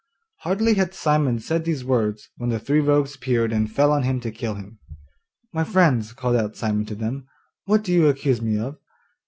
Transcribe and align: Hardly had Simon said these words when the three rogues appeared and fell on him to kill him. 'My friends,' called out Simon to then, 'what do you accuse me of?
Hardly 0.39 0.73
had 0.73 0.95
Simon 0.95 1.37
said 1.37 1.63
these 1.63 1.85
words 1.85 2.27
when 2.35 2.49
the 2.49 2.57
three 2.59 2.79
rogues 2.79 3.13
appeared 3.13 3.53
and 3.53 3.71
fell 3.71 3.91
on 3.91 4.01
him 4.01 4.19
to 4.21 4.31
kill 4.31 4.55
him. 4.55 4.79
'My 5.53 5.63
friends,' 5.63 6.11
called 6.11 6.37
out 6.37 6.55
Simon 6.57 6.87
to 6.87 6.95
then, 6.95 7.27
'what 7.65 7.83
do 7.83 7.93
you 7.93 8.07
accuse 8.09 8.41
me 8.41 8.57
of? 8.57 8.79